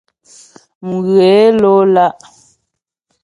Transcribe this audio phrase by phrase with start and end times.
[0.89, 1.31] Mghě
[1.61, 2.17] ló lá'.